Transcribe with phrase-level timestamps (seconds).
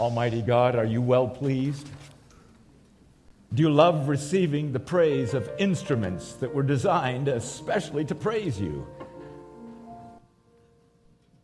[0.00, 1.88] Almighty God, are you well pleased?
[3.52, 8.86] Do you love receiving the praise of instruments that were designed especially to praise you?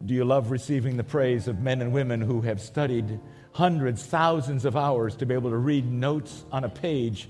[0.05, 3.19] Do you love receiving the praise of men and women who have studied
[3.53, 7.29] hundreds, thousands of hours to be able to read notes on a page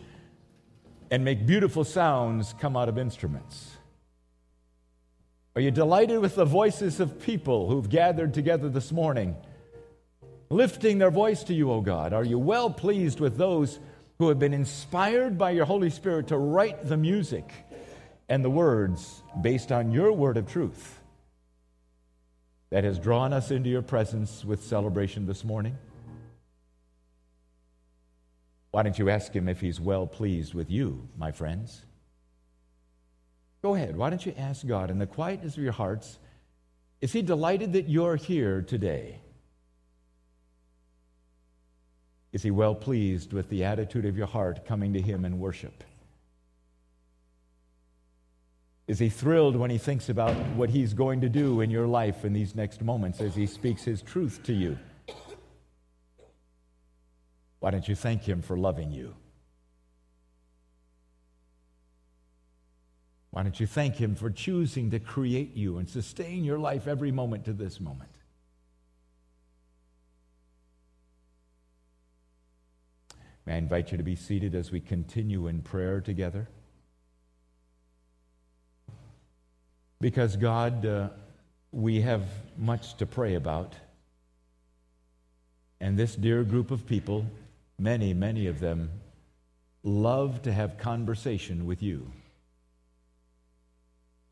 [1.11, 3.77] and make beautiful sounds come out of instruments?
[5.56, 9.36] Are you delighted with the voices of people who've gathered together this morning,
[10.55, 12.13] lifting their voice to you, O God?
[12.13, 13.81] Are you well pleased with those
[14.18, 17.53] who have been inspired by your Holy Spirit to write the music
[18.29, 21.00] and the words based on your word of truth
[22.71, 25.77] that has drawn us into your presence with celebration this morning?
[28.71, 31.85] Why don't you ask him if he's well pleased with you, my friends?
[33.62, 33.97] Go ahead.
[33.97, 36.19] Why don't you ask God in the quietness of your hearts?
[37.00, 39.20] Is He delighted that you're here today?
[42.34, 45.84] Is He well pleased with the attitude of your heart coming to Him in worship?
[48.88, 52.24] Is He thrilled when He thinks about what He's going to do in your life
[52.24, 54.76] in these next moments as He speaks His truth to you?
[57.60, 59.14] Why don't you thank Him for loving you?
[63.30, 67.12] Why don't you thank Him for choosing to create you and sustain your life every
[67.12, 68.10] moment to this moment?
[73.47, 76.48] May I invite you to be seated as we continue in prayer together?
[80.00, 81.09] Because, God, uh,
[81.72, 82.22] we have
[82.56, 83.75] much to pray about.
[85.81, 87.27] And this dear group of people,
[87.78, 88.91] many, many of them,
[89.83, 92.11] love to have conversation with you.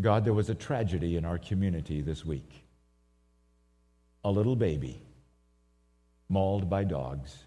[0.00, 2.64] God, there was a tragedy in our community this week.
[4.24, 5.00] A little baby
[6.28, 7.44] mauled by dogs.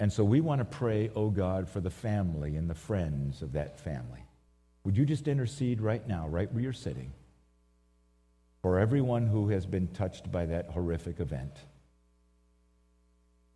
[0.00, 3.52] And so we want to pray, oh God, for the family and the friends of
[3.52, 4.24] that family.
[4.82, 7.12] Would you just intercede right now, right where you're sitting,
[8.62, 11.52] for everyone who has been touched by that horrific event?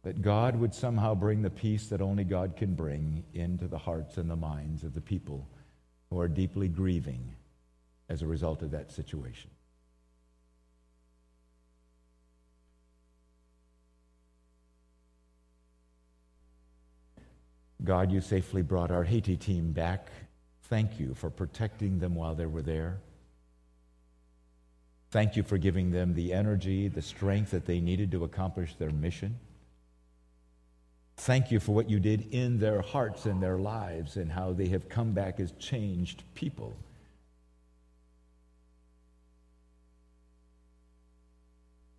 [0.03, 4.19] That God would somehow bring the peace that only God can bring into the hearts
[4.19, 5.49] and the minds of the people
[6.11, 7.37] who are deeply grieving
[8.11, 9.51] as a result of that situation.
[17.85, 20.09] God, you safely brought our Haiti team back.
[20.65, 22.99] Thank you for protecting them while they were there.
[25.11, 28.91] Thank you for giving them the energy, the strength that they needed to accomplish their
[28.91, 29.39] mission.
[31.17, 34.69] Thank you for what you did in their hearts and their lives and how they
[34.69, 36.75] have come back as changed people.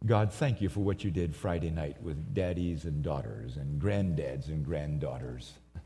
[0.05, 4.49] God, thank you for what you did Friday night with daddies and daughters and granddads
[4.49, 5.53] and granddaughters.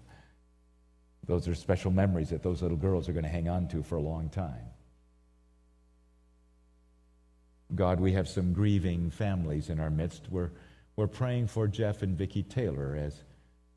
[1.26, 3.96] Those are special memories that those little girls are going to hang on to for
[3.96, 4.66] a long time.
[7.76, 10.24] God, we have some grieving families in our midst.
[10.32, 10.50] We're,
[10.96, 13.22] we're praying for Jeff and Vicki Taylor as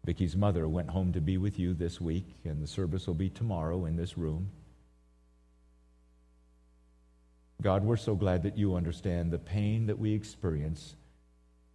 [0.05, 3.29] Vicki's mother went home to be with you this week, and the service will be
[3.29, 4.51] tomorrow in this room.
[7.63, 10.97] God, we're so glad that you understand the pain that we experience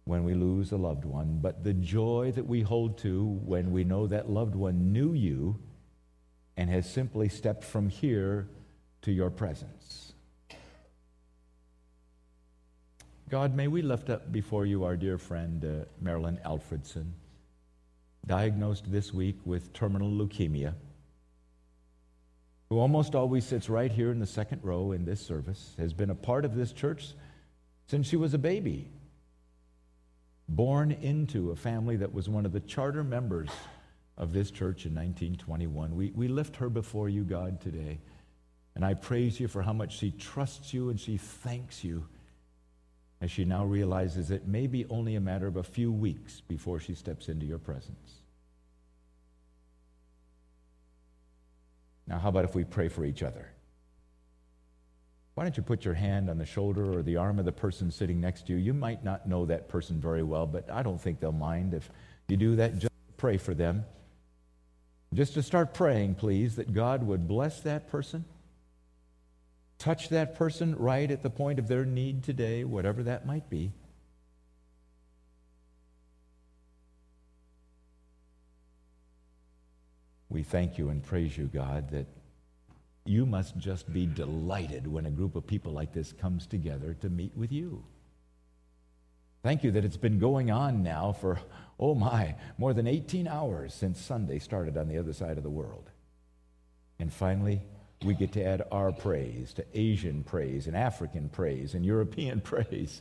[0.04, 3.84] when we lose a loved one, but the joy that we hold to when we
[3.84, 5.58] know that loved one knew you
[6.58, 8.48] and has simply stepped from here
[9.00, 10.12] to your presence.
[13.30, 17.12] God, may we lift up before you our dear friend uh, Marilyn Alfredson,
[18.26, 20.74] diagnosed this week with terminal leukemia
[22.70, 26.10] who almost always sits right here in the second row in this service, has been
[26.10, 27.14] a part of this church
[27.86, 28.90] since she was a baby.
[30.48, 33.48] Born into a family that was one of the charter members
[34.16, 35.94] of this church in 1921.
[35.94, 37.98] We, we lift her before you, God, today.
[38.74, 42.06] And I praise you for how much she trusts you and she thanks you
[43.20, 46.78] as she now realizes it may be only a matter of a few weeks before
[46.78, 48.22] she steps into your presence.
[52.08, 53.48] Now, how about if we pray for each other?
[55.34, 57.90] Why don't you put your hand on the shoulder or the arm of the person
[57.90, 58.58] sitting next to you?
[58.58, 61.88] You might not know that person very well, but I don't think they'll mind if
[62.26, 62.78] you do that.
[62.78, 63.84] Just pray for them.
[65.14, 68.24] Just to start praying, please, that God would bless that person,
[69.78, 73.70] touch that person right at the point of their need today, whatever that might be.
[80.30, 82.06] We thank you and praise you, God, that
[83.04, 87.08] you must just be delighted when a group of people like this comes together to
[87.08, 87.82] meet with you.
[89.42, 91.38] Thank you that it's been going on now for,
[91.78, 95.50] oh my, more than 18 hours since Sunday started on the other side of the
[95.50, 95.90] world.
[96.98, 97.62] And finally,
[98.04, 103.00] we get to add our praise to Asian praise and African praise and European praise,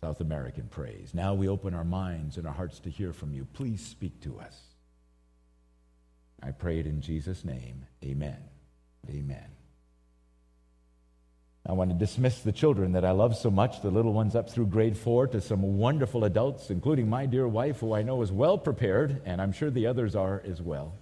[0.00, 1.12] South American praise.
[1.14, 3.46] Now we open our minds and our hearts to hear from you.
[3.52, 4.69] Please speak to us.
[6.42, 7.86] I pray it in Jesus' name.
[8.04, 8.36] Amen.
[9.08, 9.44] Amen.
[11.66, 14.48] I want to dismiss the children that I love so much, the little ones up
[14.48, 18.32] through grade four, to some wonderful adults, including my dear wife, who I know is
[18.32, 20.94] well prepared, and I'm sure the others are as well.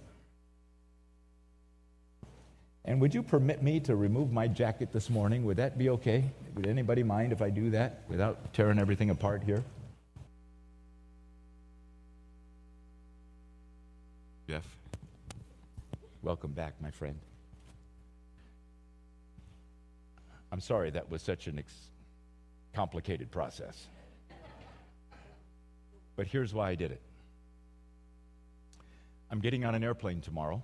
[2.83, 5.45] And would you permit me to remove my jacket this morning?
[5.45, 6.25] Would that be okay?
[6.55, 9.63] Would anybody mind if I do that without tearing everything apart here?
[14.47, 14.65] Jeff,
[16.21, 17.19] welcome back, my friend.
[20.51, 21.89] I'm sorry that was such an ex-
[22.73, 23.87] complicated process.
[26.15, 27.01] But here's why I did it
[29.31, 30.63] I'm getting on an airplane tomorrow.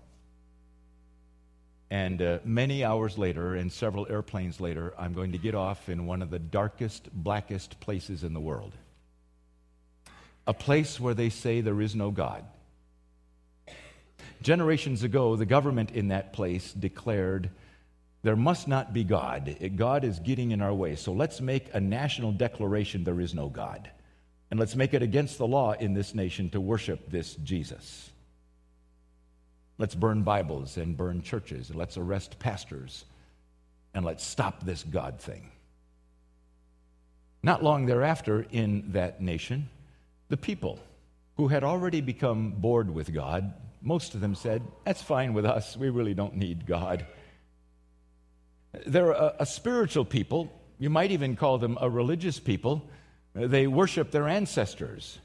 [1.91, 6.07] And uh, many hours later, and several airplanes later, I'm going to get off in
[6.07, 8.73] one of the darkest, blackest places in the world.
[10.47, 12.43] A place where they say there is no God.
[14.45, 17.50] Generations ago, the government in that place declared
[18.21, 19.57] there must not be God.
[19.75, 20.95] God is getting in our way.
[20.97, 23.89] So let's make a national declaration there is no God.
[24.51, 28.12] And let's make it against the law in this nation to worship this Jesus.
[29.80, 33.03] Let's burn Bibles and burn churches, and let's arrest pastors,
[33.95, 35.50] and let's stop this God thing.
[37.41, 39.69] Not long thereafter, in that nation,
[40.30, 40.77] the people
[41.38, 43.51] who had already become bored with God,
[43.85, 45.77] most of them said, That's fine with us.
[45.77, 47.05] We really don't need God.
[48.85, 50.51] They're a, a spiritual people.
[50.79, 52.83] You might even call them a religious people.
[53.33, 55.19] They worship their ancestors.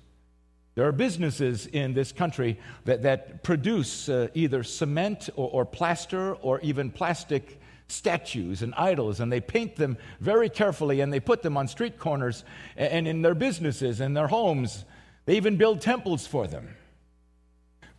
[0.74, 6.34] There are businesses in this country that, that produce uh, either cement or, or, plaster
[6.34, 11.42] or even plastic statues and idols, and they paint them very carefully and they put
[11.42, 12.44] them on street corners
[12.76, 14.84] and, and in their businesses and their homes.
[15.24, 16.76] They even build temples for them.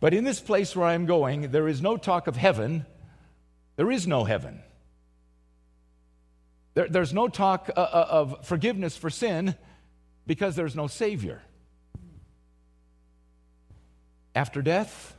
[0.02, 2.86] But in this place where I'm going, there is no talk of heaven.
[3.76, 4.60] There is no heaven.
[6.74, 9.54] There, there's no talk uh, uh, of forgiveness for sin
[10.26, 11.40] because there's no Savior.
[14.34, 15.16] After death,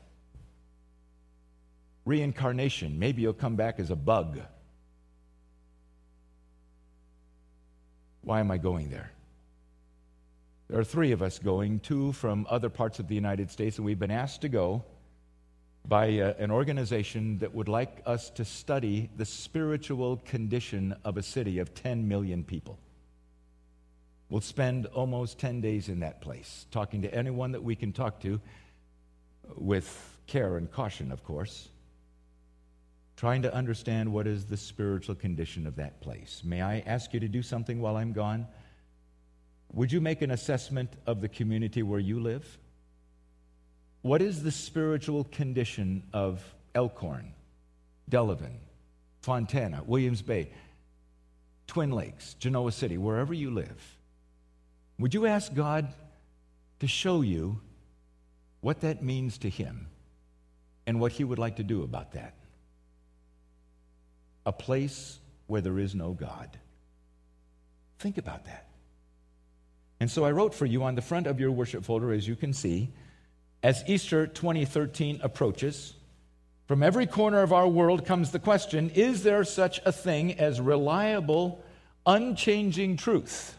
[2.04, 3.00] reincarnation.
[3.00, 4.42] Maybe you'll come back as a bug.
[8.20, 9.13] Why am I going there?
[10.70, 13.86] There are three of us going, two from other parts of the United States, and
[13.86, 14.84] we've been asked to go
[15.86, 21.24] by uh, an organization that would like us to study the spiritual condition of a
[21.24, 22.80] city of 10 million people.
[24.30, 28.22] We'll spend almost 10 days in that place, talking to anyone that we can talk
[28.22, 28.40] to,
[29.56, 31.68] with care and caution, of course,
[33.18, 36.42] trying to understand what is the spiritual condition of that place.
[36.46, 38.48] May I ask you to do something while I'm gone?
[39.74, 42.60] Would you make an assessment of the community where you live?
[44.04, 46.44] What is the spiritual condition of
[46.76, 47.34] Elkhorn,
[48.10, 48.58] Delavan,
[49.22, 50.50] Fontana, Williams Bay,
[51.66, 53.98] Twin Lakes, Genoa City, wherever you live?
[55.00, 55.92] Would you ask God
[56.80, 57.60] to show you
[58.62, 59.88] what that means to Him
[60.86, 62.36] and what He would like to do about that?
[64.46, 66.60] A place where there is no God.
[67.98, 68.68] Think about that.
[70.04, 72.36] And so I wrote for you on the front of your worship folder, as you
[72.36, 72.90] can see,
[73.64, 75.94] as Easter 2013 approaches,
[76.68, 80.60] from every corner of our world comes the question is there such a thing as
[80.60, 81.64] reliable,
[82.06, 83.58] unchanging truth?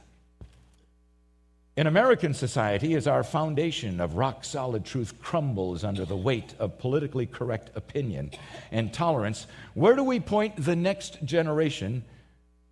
[1.78, 6.78] In American society, as our foundation of rock solid truth crumbles under the weight of
[6.78, 8.32] politically correct opinion
[8.70, 12.04] and tolerance, where do we point the next generation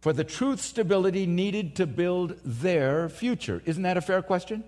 [0.03, 3.63] for the truth stability needed to build their future?
[3.65, 4.65] Isn't that a fair question?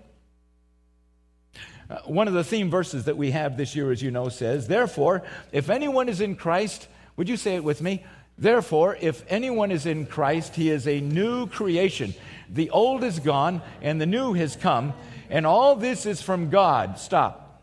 [1.89, 4.65] Uh, one of the theme verses that we have this year, as you know, says,
[4.69, 6.87] Therefore, if anyone is in Christ,
[7.17, 8.05] would you say it with me?
[8.37, 12.13] Therefore, if anyone is in Christ, he is a new creation.
[12.49, 14.93] The old is gone and the new has come,
[15.29, 16.97] and all this is from God.
[16.97, 17.61] Stop.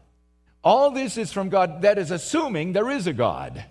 [0.62, 1.80] All this is from God.
[1.82, 3.64] That is assuming there is a God.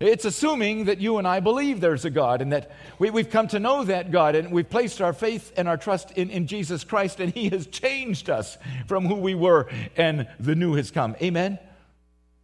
[0.00, 3.48] It's assuming that you and I believe there's a God and that we, have come
[3.48, 6.84] to know that God and we've placed our faith and our trust in, in Jesus
[6.84, 11.16] Christ and He has changed us from who we were and the new has come.
[11.20, 11.58] Amen?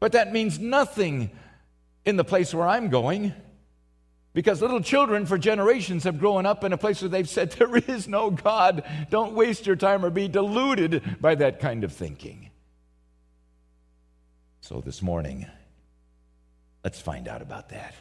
[0.00, 1.30] But that means nothing
[2.04, 3.32] in the place where I'm going.
[4.32, 7.76] Because little children for generations have grown up in a place where they've said, There
[7.76, 8.82] is no God.
[9.10, 12.50] Don't waste your time or be deluded by that kind of thinking.
[14.60, 15.46] So this morning,
[16.84, 17.94] let's find out about that.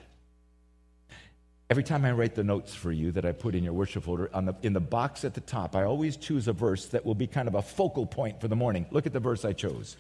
[1.70, 4.30] Every time I write the notes for you that I put in your worship folder,
[4.32, 7.26] the, in the box at the top, I always choose a verse that will be
[7.26, 8.86] kind of a focal point for the morning.
[8.92, 9.98] Look at the verse I chose.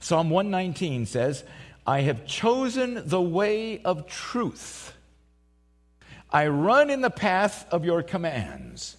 [0.00, 1.44] Psalm 119 says,
[1.86, 4.94] I have chosen the way of truth.
[6.30, 8.96] I run in the path of your commands,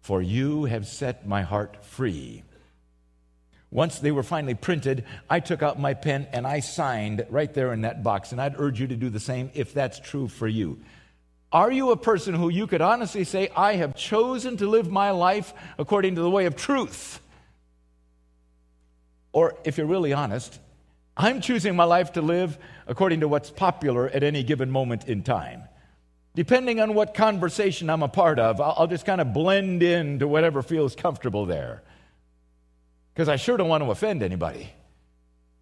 [0.00, 2.44] for you have set my heart free.
[3.74, 7.72] Once they were finally printed, I took out my pen and I signed right there
[7.72, 8.30] in that box.
[8.30, 10.78] And I'd urge you to do the same if that's true for you.
[11.50, 15.10] Are you a person who you could honestly say, I have chosen to live my
[15.10, 17.18] life according to the way of truth?
[19.32, 20.60] Or if you're really honest,
[21.16, 25.24] I'm choosing my life to live according to what's popular at any given moment in
[25.24, 25.64] time.
[26.36, 30.62] Depending on what conversation I'm a part of, I'll just kind of blend into whatever
[30.62, 31.82] feels comfortable there.
[33.14, 34.72] Because I sure don't want to offend anybody.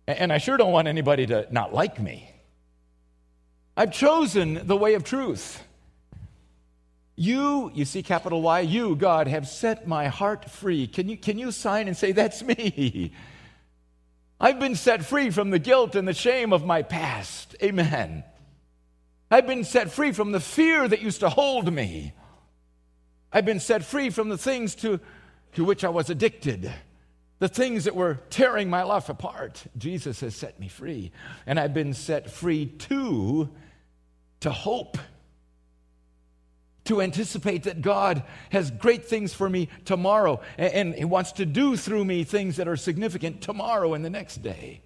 [0.07, 2.31] And I sure don't want anybody to not like me.
[3.77, 5.63] I've chosen the way of truth.
[7.15, 10.87] You, you see capital Y, you, God, have set my heart free.
[10.87, 13.13] Can you, can you sign and say, That's me?
[14.41, 17.55] I've been set free from the guilt and the shame of my past.
[17.63, 18.25] Amen.
[19.31, 22.13] I've been set free from the fear that used to hold me.
[23.33, 24.99] I've been set free from the things to,
[25.55, 26.73] to which I was addicted,
[27.43, 29.65] the things that were tearing my life apart.
[29.77, 31.11] Jesus has set me free.
[31.45, 33.51] And I've been set free too
[34.39, 34.97] to hope,
[36.85, 41.77] to anticipate that God has great things for me tomorrow, and, He wants to do
[41.77, 44.81] through me things that are significant tomorrow and the next day.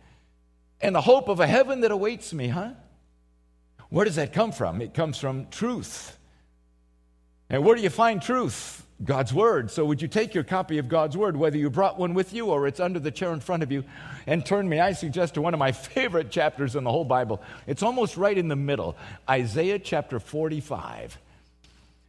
[0.81, 2.71] And the hope of a heaven that awaits me, huh?
[3.91, 4.81] Where does that come from?
[4.81, 6.17] It comes from truth.
[7.51, 8.86] And where do you find truth?
[9.05, 9.71] God's Word.
[9.71, 12.47] So, would you take your copy of God's Word, whether you brought one with you
[12.47, 13.85] or it's under the chair in front of you,
[14.27, 17.43] and turn me, I suggest, to one of my favorite chapters in the whole Bible.
[17.67, 18.97] It's almost right in the middle
[19.29, 21.19] Isaiah chapter 45.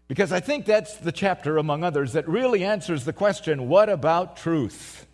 [0.08, 4.38] Because I think that's the chapter, among others, that really answers the question what about
[4.38, 5.06] truth?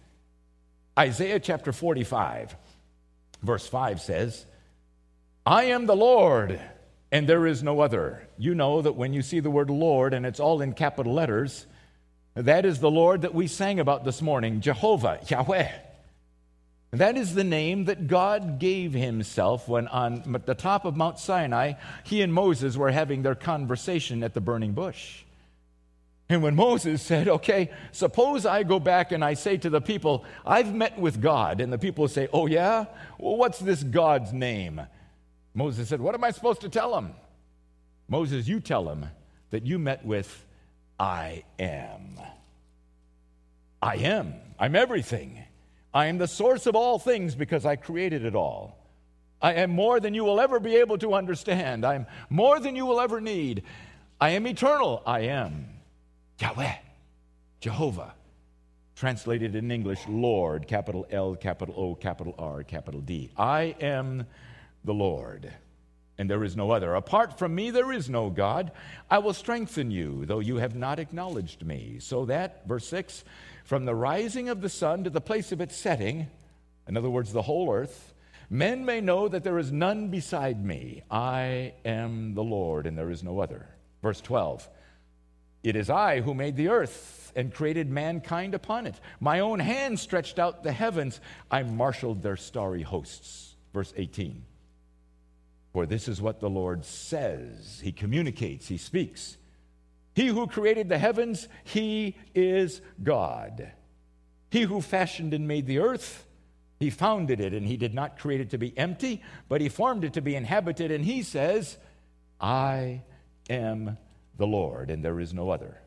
[0.98, 2.56] Isaiah chapter 45,
[3.42, 4.46] verse 5 says,
[5.46, 6.60] I am the Lord,
[7.14, 8.28] and there is no other.
[8.40, 11.68] You know that when you see the word Lord, and it's all in capital letters,
[12.34, 15.72] that is the Lord that we sang about this morning, Jehovah, Yahweh.
[16.90, 21.74] That is the name that God gave himself when on the top of Mount Sinai,
[22.04, 25.22] he and Moses were having their conversation at the burning bush.
[26.30, 30.26] And when Moses said, Okay, suppose I go back and I say to the people,
[30.44, 32.86] I've met with God, and the people say, Oh, yeah?
[33.20, 34.82] Well, what's this God's name?
[35.54, 37.14] Moses said, What am I supposed to tell him?
[38.08, 39.06] Moses, you tell him
[39.52, 40.46] that you met with
[41.00, 42.20] I am.
[43.82, 44.36] I am.
[44.60, 45.44] I'm everything.
[45.94, 48.78] I am the source of all things because I created it all.
[49.42, 51.86] I am more than you will ever be able to understand.
[51.86, 53.64] I'm more than you will ever need.
[54.20, 55.04] I am eternal.
[55.06, 55.68] I am
[56.40, 56.76] Yahweh,
[57.60, 58.14] Jehovah.
[58.96, 63.32] Translated in English, Lord, capital L, capital O, capital R, capital D.
[63.36, 64.26] I am
[64.84, 65.54] the Lord,
[66.18, 66.94] and there is no other.
[66.94, 68.72] Apart from me, there is no God.
[69.10, 71.98] I will strengthen you, though you have not acknowledged me.
[72.00, 73.24] So that, verse 6,
[73.64, 76.28] from the rising of the sun to the place of its setting,
[76.88, 78.14] in other words, the whole earth,
[78.50, 81.04] men may know that there is none beside me.
[81.10, 83.68] I am the Lord, and there is no other.
[84.02, 84.70] Verse 12,
[85.64, 88.96] it is I who made the earth and created mankind upon it.
[89.20, 93.56] My own hand stretched out the heavens, I marshaled their starry hosts.
[93.74, 94.44] Verse 18.
[95.74, 97.82] For this is what the Lord says.
[97.84, 99.38] He communicates, He speaks.
[100.14, 103.72] He who created the heavens, He is God.
[104.52, 106.26] He who fashioned and made the earth,
[106.80, 110.04] He founded it, and He did not create it to be empty, but He formed
[110.04, 110.92] it to be inhabited.
[110.92, 111.78] And He says,
[112.40, 113.02] I
[113.50, 113.98] am
[114.38, 115.80] the Lord, and there is no other.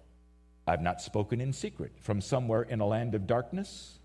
[0.66, 4.00] I've not spoken in secret from somewhere in a land of darkness.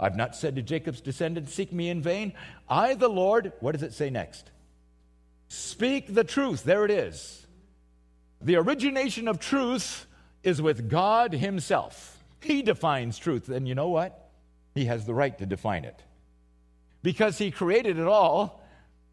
[0.00, 2.32] I've not said to Jacob's descendants, Seek me in vain.
[2.70, 4.50] I, the Lord, what does it say next?
[5.48, 6.64] Speak the truth.
[6.64, 7.46] There it is.
[8.40, 10.06] The origination of truth
[10.42, 12.22] is with God Himself.
[12.40, 13.48] He defines truth.
[13.48, 14.30] And you know what?
[14.74, 16.02] He has the right to define it.
[17.02, 18.62] Because He created it all,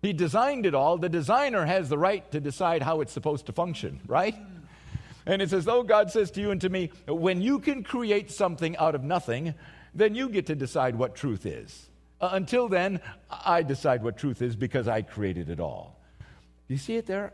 [0.01, 0.97] He designed it all.
[0.97, 4.35] The designer has the right to decide how it's supposed to function, right?
[5.25, 8.29] And it's as though God says to you and to me, when you can create
[8.29, 9.53] something out of nothing,
[9.95, 11.89] then you get to decide what truth is.
[12.19, 12.99] Uh, until then,
[13.29, 15.99] I decide what truth is because I created it all.
[16.67, 17.33] Do you see it there?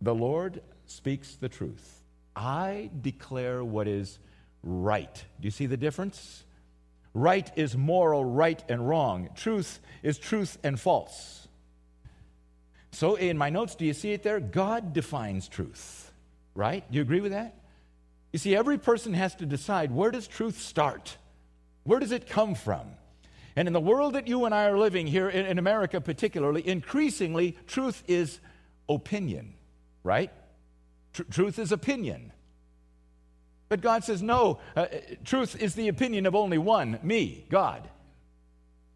[0.00, 2.02] The Lord speaks the truth.
[2.34, 4.18] I declare what is
[4.62, 5.14] right.
[5.40, 6.44] Do you see the difference?
[7.14, 9.30] Right is moral, right and wrong.
[9.34, 11.48] Truth is truth and false.
[12.92, 14.40] So, in my notes, do you see it there?
[14.40, 16.10] God defines truth,
[16.54, 16.84] right?
[16.90, 17.54] Do you agree with that?
[18.32, 21.16] You see, every person has to decide where does truth start?
[21.84, 22.86] Where does it come from?
[23.54, 27.56] And in the world that you and I are living here, in, America particularly, increasingly,
[27.66, 28.40] truth is
[28.88, 29.54] opinion,
[30.02, 30.30] right?
[31.12, 32.32] Tr- truth is opinion.
[33.68, 34.86] But God says, no, uh,
[35.24, 37.88] truth is the opinion of only one, me, God.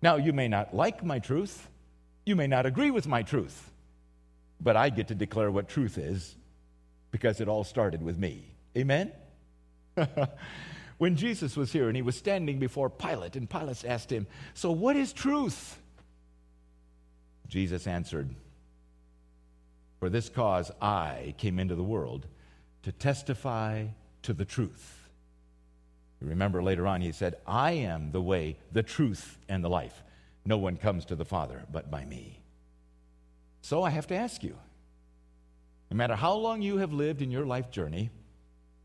[0.01, 1.69] Now, you may not like my truth,
[2.25, 3.71] you may not agree with my truth,
[4.61, 6.37] but I get to declare what truth is
[7.11, 8.45] because it all started with me.
[8.77, 9.13] Amen?
[10.99, 14.71] when Jesus was here and he was standing before Pilate, and Pilate asked him, So
[14.71, 15.79] what is truth?
[17.49, 18.31] Jesus answered,
[20.01, 22.27] For this cause I came into the world
[22.83, 23.87] to testify
[24.23, 25.09] to the truth.
[26.21, 30.03] You remember later on, he said, I am the way, the truth, and the life.
[30.45, 32.41] No one comes to the Father but by me.
[33.61, 34.57] So I have to ask you
[35.91, 38.11] no matter how long you have lived in your life journey,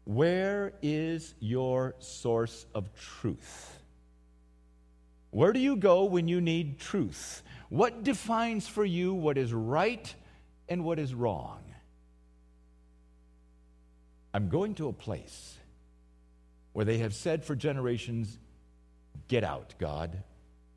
[0.05, 3.79] where is your source of truth?
[5.31, 7.43] Where do you go when you need truth?
[7.69, 10.13] What defines for you what is right
[10.67, 11.61] and what is wrong?
[14.33, 15.55] I'm going to a place
[16.73, 18.37] where they have said for generations,
[19.27, 20.23] Get out, God.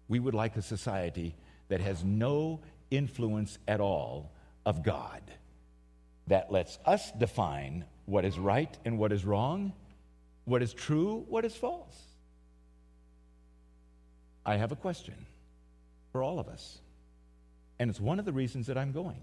[0.06, 1.34] We would like a society
[1.68, 4.32] that has no influence at all
[4.64, 5.22] of God,
[6.28, 9.72] that lets us define what is right and what is wrong,
[10.44, 12.00] what is true, what is false.
[14.46, 15.26] I have a question
[16.12, 16.78] for all of us,
[17.78, 19.20] and it's one of the reasons that I'm going.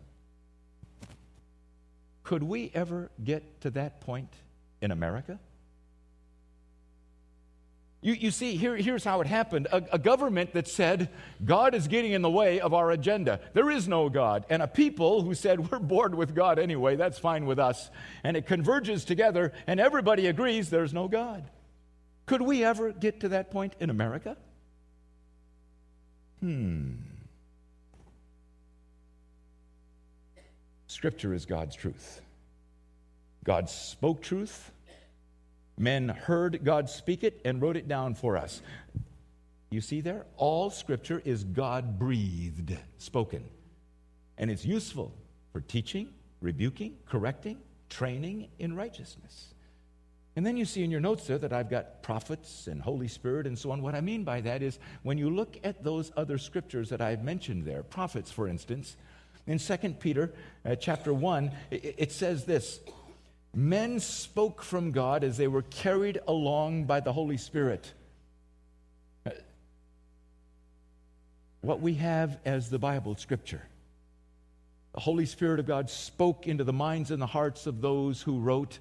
[2.25, 4.33] Could we ever get to that point
[4.81, 5.39] in America?
[8.01, 11.09] You, you see, here, here's how it happened a, a, government that said,
[11.43, 13.39] God is getting in the way of our agenda.
[13.53, 14.45] There is no God.
[14.49, 17.89] And a people who said, We're bored with God anyway, that's fine with us.
[18.23, 21.49] And it converges together, and everybody agrees there's no God.
[22.25, 24.35] Could we ever get to that point in America?
[26.41, 26.93] Hmm.
[30.95, 32.21] Scripture is God's truth.
[33.43, 34.71] God spoke truth.
[35.77, 38.61] Men heard God speak it and wrote it down for us.
[39.71, 40.25] You see there?
[40.37, 43.43] All scripture is God breathed, spoken.
[44.37, 45.11] And it's useful
[45.51, 47.57] for teaching, rebuking, correcting,
[47.89, 49.53] training in righteousness.
[50.37, 53.47] And then you see in your notes there that I've got prophets and Holy Spirit
[53.47, 53.81] and so on.
[53.81, 57.21] What I mean by that is when you look at those other scriptures that I've
[57.21, 58.95] mentioned there, prophets, for instance,
[59.47, 60.33] in 2 Peter
[60.65, 62.79] uh, chapter 1, it, it says this
[63.53, 67.93] Men spoke from God as they were carried along by the Holy Spirit.
[69.25, 69.31] Uh,
[71.61, 73.61] what we have as the Bible, Scripture.
[74.93, 78.39] The Holy Spirit of God spoke into the minds and the hearts of those who
[78.39, 78.79] wrote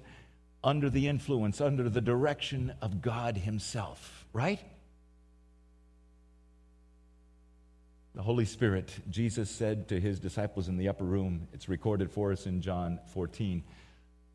[0.63, 4.59] under the influence, under the direction of God Himself, right?
[8.15, 12.31] The Holy Spirit, Jesus said to his disciples in the upper room, it's recorded for
[12.31, 13.61] us in John 14.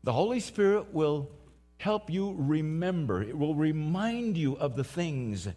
[0.03, 1.31] The Holy Spirit will
[1.79, 5.47] help you remember, it will remind you of the things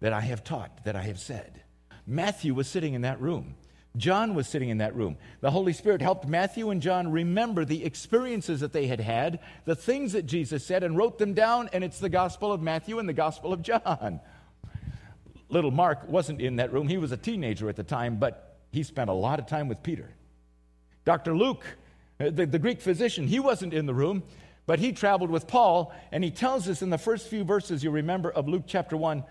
[0.00, 1.62] that I have taught, that I have said.
[2.06, 3.56] Matthew was sitting in that room.
[3.94, 5.18] John was sitting in that room.
[5.42, 9.76] The Holy Spirit helped Matthew and John remember the experiences that they had had, the
[9.76, 13.08] things that Jesus said, and wrote them down, and it's the Gospel of Matthew and
[13.08, 14.20] the Gospel of John
[15.50, 16.88] little Mark wasn't in that room.
[16.88, 19.82] He was a teenager at the time, but he spent a lot of time with
[19.82, 20.10] Peter.
[21.04, 21.36] Dr.
[21.36, 21.64] Luke,
[22.20, 24.22] uh, the, the Greek physician, he wasn't in the room,
[24.66, 27.90] but he traveled with Paul, and he tells us in the first few verses, you
[27.90, 29.24] remember, of Luke chapter 1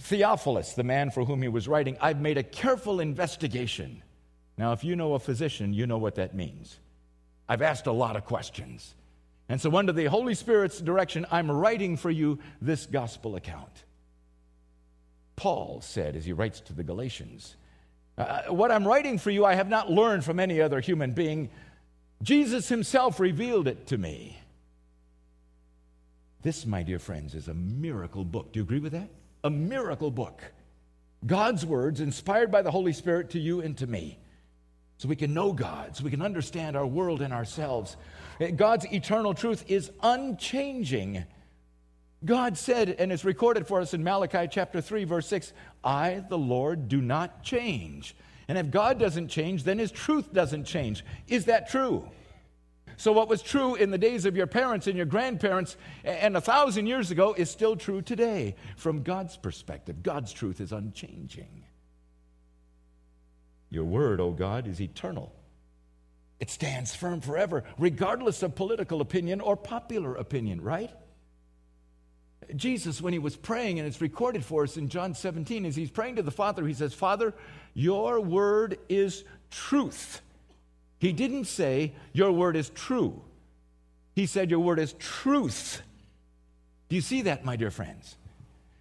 [0.00, 4.02] Theophilus, the man for whom he was writing, I've made a careful investigation.
[4.56, 6.78] Now, if you know a physician, you know what that means.
[7.48, 8.94] I've asked a lot of questions.
[9.48, 13.84] And so, under the Holy Spirit's direction, I'm writing for you this gospel account.
[15.40, 17.56] Paul said as he writes to the Galatians.
[18.18, 21.48] Uh, what I'm writing for you, I have not learned from any other human being.
[22.22, 24.38] Jesus himself revealed it to me.
[26.42, 28.52] This, my dear friends, is a miracle book.
[28.52, 29.08] Do you agree with that?
[29.42, 30.42] A miracle book.
[31.24, 34.18] God's words inspired by the Holy Spirit to you and to me.
[34.98, 37.96] So we can know God, so we can understand our world and ourselves.
[38.56, 41.24] God's eternal truth is unchanging.
[42.24, 45.52] God said, and it's recorded for us in Malachi chapter 3, verse 6
[45.82, 48.14] I, the Lord, do not change.
[48.48, 51.04] And if God doesn't change, then his truth doesn't change.
[51.28, 52.08] Is that true?
[52.96, 56.40] So, what was true in the days of your parents and your grandparents and a
[56.40, 58.56] thousand years ago is still true today.
[58.76, 61.64] From God's perspective, God's truth is unchanging.
[63.70, 65.32] Your word, O oh God, is eternal.
[66.40, 70.90] It stands firm forever, regardless of political opinion or popular opinion, right?
[72.56, 75.90] Jesus, when he was praying, and it's recorded for us in John 17, as he's
[75.90, 77.34] praying to the Father, he says, Father,
[77.74, 80.20] your word is truth.
[80.98, 83.22] He didn't say, Your word is true.
[84.14, 85.82] He said, Your word is truth.
[86.88, 88.16] Do you see that, my dear friends?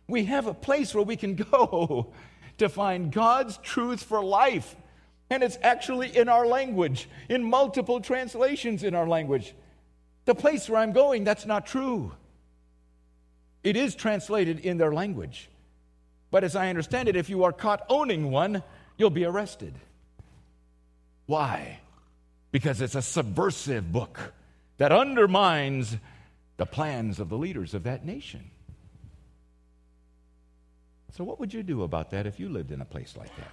[0.07, 2.11] We have a place where we can go
[2.57, 4.75] to find God's truth for life.
[5.29, 9.53] And it's actually in our language, in multiple translations in our language.
[10.25, 12.11] The place where I'm going, that's not true.
[13.63, 15.49] It is translated in their language.
[16.31, 18.63] But as I understand it, if you are caught owning one,
[18.97, 19.73] you'll be arrested.
[21.25, 21.79] Why?
[22.51, 24.33] Because it's a subversive book
[24.77, 25.97] that undermines
[26.57, 28.51] the plans of the leaders of that nation.
[31.15, 33.51] So, what would you do about that if you lived in a place like that?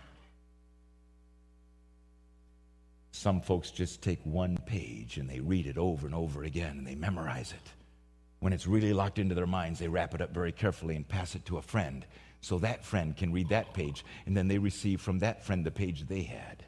[3.13, 6.87] Some folks just take one page and they read it over and over again and
[6.87, 7.73] they memorize it.
[8.41, 11.35] When it's really locked into their minds, they wrap it up very carefully and pass
[11.35, 12.07] it to a friend
[12.41, 15.71] so that friend can read that page and then they receive from that friend the
[15.71, 16.65] page they had.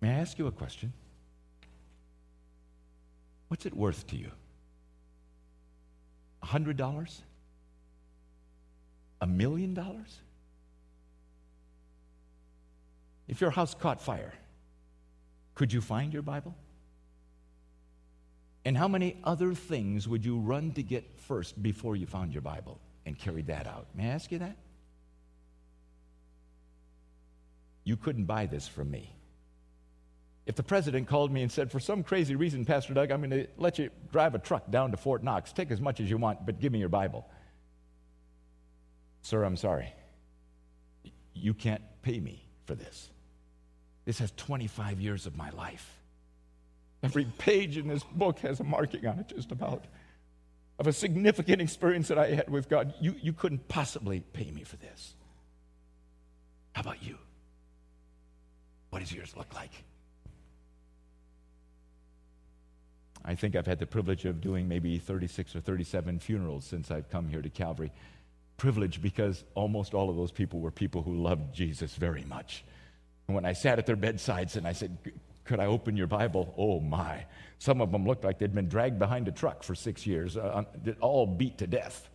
[0.00, 0.92] May I ask you a question?
[3.48, 4.30] What's it worth to you?
[6.42, 7.22] A hundred dollars?
[9.20, 10.20] A million dollars?
[13.26, 14.32] If your house caught fire,
[15.54, 16.54] could you find your Bible?
[18.68, 22.42] And how many other things would you run to get first before you found your
[22.42, 23.86] Bible and carried that out?
[23.94, 24.58] May I ask you that?
[27.84, 29.10] You couldn't buy this from me.
[30.44, 33.30] If the president called me and said, for some crazy reason, Pastor Doug, I'm going
[33.30, 36.18] to let you drive a truck down to Fort Knox, take as much as you
[36.18, 37.26] want, but give me your Bible.
[39.22, 39.94] Sir, I'm sorry.
[41.32, 43.08] You can't pay me for this.
[44.04, 45.94] This has 25 years of my life.
[47.02, 49.84] Every page in this book has a marking on it, just about,
[50.78, 52.94] of a significant experience that I had with God.
[53.00, 55.14] You, you couldn't possibly pay me for this.
[56.72, 57.18] How about you?
[58.90, 59.72] What does yours look like?
[63.24, 67.10] I think I've had the privilege of doing maybe 36 or 37 funerals since I've
[67.10, 67.92] come here to Calvary.
[68.56, 72.64] Privilege because almost all of those people were people who loved Jesus very much.
[73.26, 74.96] And when I sat at their bedsides and I said,
[75.48, 76.52] Could I open your Bible?
[76.58, 77.24] Oh my.
[77.58, 80.64] Some of them looked like they'd been dragged behind a truck for six years, uh,
[81.00, 82.10] all beat to death.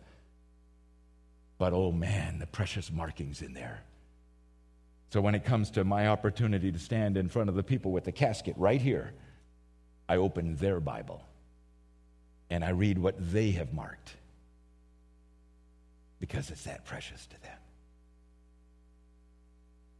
[1.58, 3.82] But oh man, the precious markings in there.
[5.10, 8.04] So when it comes to my opportunity to stand in front of the people with
[8.04, 9.12] the casket right here,
[10.08, 11.20] I open their Bible
[12.50, 14.14] and I read what they have marked
[16.20, 17.58] because it's that precious to them.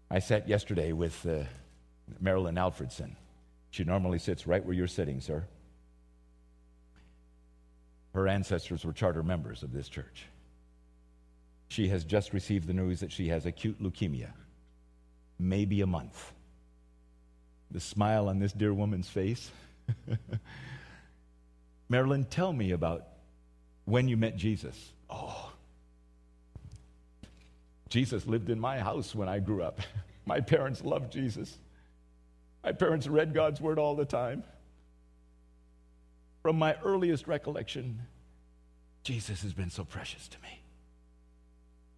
[0.08, 1.42] I sat yesterday with uh,
[2.20, 3.16] Marilyn Alfredson.
[3.74, 5.42] She normally sits right where you're sitting, sir.
[8.14, 10.26] Her ancestors were charter members of this church.
[11.66, 14.30] She has just received the news that she has acute leukemia,
[15.40, 16.34] maybe a month.
[17.72, 19.50] The smile on this dear woman's face
[21.88, 23.08] Marilyn, tell me about
[23.86, 24.92] when you met Jesus.
[25.10, 25.50] Oh,
[27.88, 29.80] Jesus lived in my house when I grew up.
[30.26, 31.58] My parents loved Jesus.
[32.64, 34.42] My parents read God's word all the time.
[36.42, 38.00] From my earliest recollection,
[39.02, 40.60] Jesus has been so precious to me.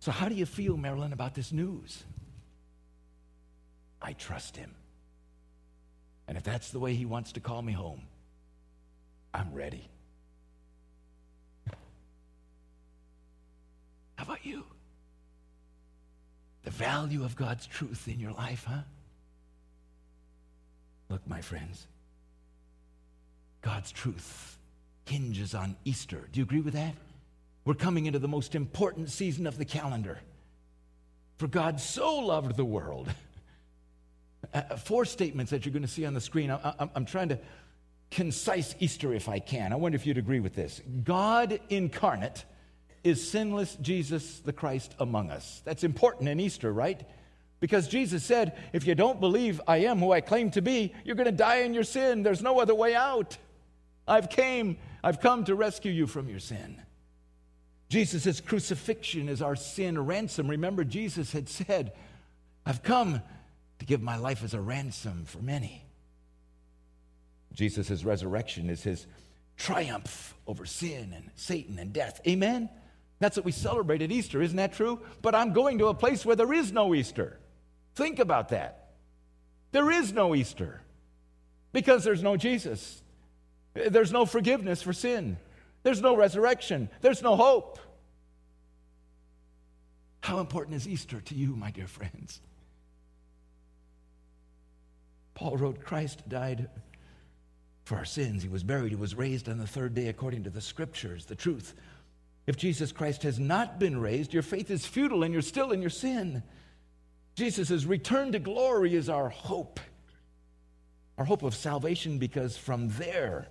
[0.01, 2.05] So, how do you feel, Marilyn, about this news?
[4.03, 4.75] I trust him.
[6.29, 8.03] And if that's the way he wants to call me home,
[9.33, 9.89] I'm ready.
[14.17, 14.65] How about you?
[16.65, 18.83] The value of God's truth in your life, huh?
[21.09, 21.87] Look, my friends,
[23.63, 24.59] God's truth
[25.07, 26.29] hinges on Easter.
[26.33, 26.95] Do you agree with that?
[27.65, 30.21] We're coming into the most important season of the calendar.
[31.37, 33.09] For God so loved the world
[34.55, 36.51] uh, four statements that you're going to see on the screen.
[36.51, 37.39] I, am trying to
[38.11, 39.73] concise Easter if I can.
[39.73, 40.81] I wonder if you'd agree with this.
[41.05, 42.45] God incarnate
[43.05, 45.63] is sinless Jesus the Christ among us.
[45.65, 47.03] That's important in Easter, right?
[47.59, 51.17] Because Jesus said, if you don't believe I am who I claim to be, you're
[51.17, 52.23] going to die in your sin.
[52.23, 53.39] There's no other way out.
[54.07, 56.81] I've came, I've come to rescue you from your sin.
[57.89, 60.49] Jesus' crucifixion is our sin ransom.
[60.49, 61.93] Remember, Jesus had said,
[62.65, 63.23] I've come
[63.79, 65.85] to give my life as a ransom for many.
[67.53, 69.07] Jesus' resurrection is his
[69.57, 72.21] triumph over sin and Satan and death.
[72.27, 72.69] Amen?
[73.19, 75.01] That's what we celebrate at Easter, isn't that true?
[75.23, 77.39] But I'm going to a place where there is no Easter.
[77.97, 78.91] Think about that.
[79.73, 80.83] There is no Easter
[81.73, 83.03] because there's no Jesus.
[83.75, 85.39] There's no forgiveness for sin.
[85.83, 86.91] There's no resurrection.
[87.01, 87.79] There's no hope.
[90.21, 92.41] How important is Easter to you, my dear friends?
[95.35, 96.69] Paul wrote, Christ died
[97.85, 98.43] for our sins.
[98.43, 98.91] He was buried.
[98.91, 101.75] He was raised on the third day according to the scriptures, the truth.
[102.47, 105.81] If Jesus Christ has not been raised, your faith is futile and you're still in
[105.81, 106.43] your sin.
[107.37, 109.79] Jesus' return to glory is our hope,
[111.19, 113.49] our hope of salvation, because from there,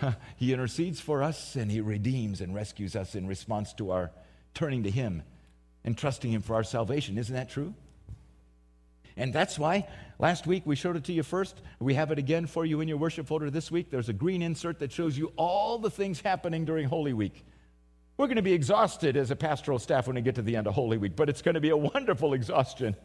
[0.36, 4.10] he intercedes for us and he redeems and rescues us in response to our
[4.54, 5.22] turning to him
[5.84, 7.18] and trusting him for our salvation.
[7.18, 7.74] Isn't that true?
[9.18, 9.86] And that's why
[10.18, 11.60] last week we showed it to you first.
[11.80, 13.90] We have it again for you in your worship folder this week.
[13.90, 17.44] There's a green insert that shows you all the things happening during Holy Week.
[18.18, 20.66] We're going to be exhausted as a pastoral staff when we get to the end
[20.66, 22.96] of Holy Week, but it's going to be a wonderful exhaustion.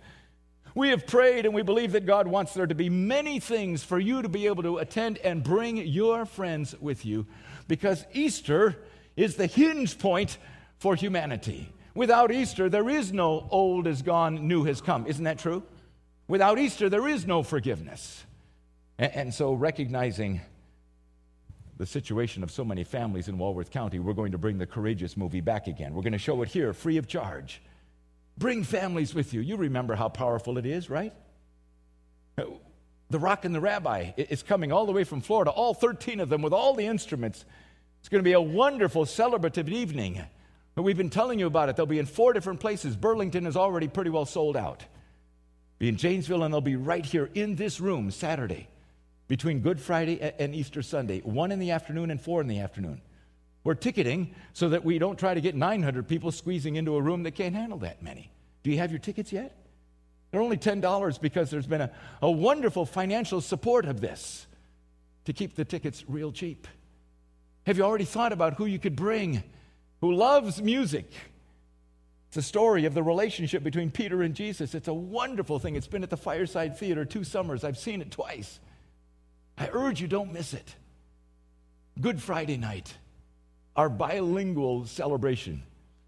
[0.73, 3.99] We have prayed and we believe that God wants there to be many things for
[3.99, 7.27] you to be able to attend and bring your friends with you
[7.67, 8.75] because Easter
[9.15, 10.39] is the hinge point
[10.79, 11.71] for humanity.
[11.93, 15.05] Without Easter, there is no old is gone, new has come.
[15.05, 15.61] Isn't that true?
[16.27, 18.23] Without Easter, there is no forgiveness.
[18.97, 20.41] And, so, recognizing
[21.77, 25.17] the situation of so many families in Walworth County, we're going to bring the Courageous
[25.17, 25.93] movie back again.
[25.93, 27.61] We're going to show it here free of charge.
[28.37, 29.41] Bring families with you.
[29.41, 31.13] You remember how powerful it is, right?
[32.35, 36.29] The Rock and the Rabbi is coming all the way from Florida, all 13 of
[36.29, 37.45] them with all the instruments.
[37.99, 40.21] It's going to be a wonderful celebrative evening.
[40.75, 41.75] We've been telling you about it.
[41.75, 42.95] They'll be in four different places.
[42.95, 44.83] Burlington is already pretty well sold out.
[45.77, 48.67] Be in Janesville, and they'll be right here in this room Saturday
[49.33, 53.01] between Good Friday and Easter Sunday, one in the afternoon and four in the afternoon.
[53.63, 57.23] We're ticketing so that we don't try to get 900 people squeezing into a room
[57.23, 58.29] that can't handle that many.
[58.61, 59.57] Do you have your tickets yet?
[60.29, 61.91] They're only $10 because there's been a,
[62.21, 64.45] a wonderful financial support of this
[65.25, 66.67] to keep the tickets real cheap.
[67.65, 69.41] Have you already thought about who you could bring
[69.99, 71.11] who loves music?
[72.27, 74.75] It's a story of the relationship between Peter and Jesus.
[74.75, 75.75] It's a wonderful thing.
[75.75, 77.63] It's been at the Fireside Theater two summers.
[77.63, 78.59] I've seen it twice.
[79.57, 80.75] I urge you, don't miss it.
[81.99, 82.95] Good Friday night
[83.75, 85.63] our bilingual celebration.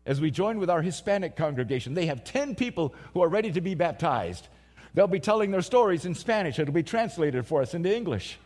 [0.06, 3.62] As we join with our Hispanic congregation, they have 10 people who are ready to
[3.62, 4.48] be baptized.
[4.94, 6.60] They'll be telling their stories in Spanish.
[6.60, 8.38] It'll be translated for us into English.